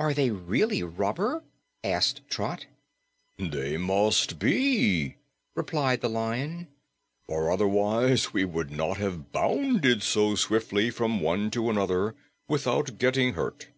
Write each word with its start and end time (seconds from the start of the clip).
"Are 0.00 0.12
they 0.12 0.30
really 0.32 0.82
rubber?" 0.82 1.44
asked 1.84 2.22
Trot. 2.28 2.66
"They 3.38 3.76
must 3.76 4.40
be," 4.40 5.18
replied 5.54 6.00
the 6.00 6.08
Lion, 6.08 6.66
"for 7.28 7.52
otherwise 7.52 8.32
we 8.32 8.44
would 8.44 8.72
not 8.72 8.96
have 8.96 9.30
bounded 9.30 10.02
so 10.02 10.34
swiftly 10.34 10.90
from 10.90 11.20
one 11.20 11.52
to 11.52 11.70
another 11.70 12.16
without 12.48 12.98
getting 12.98 13.34
hurt." 13.34 13.68